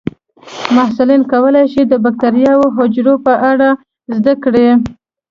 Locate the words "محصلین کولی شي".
0.75-1.81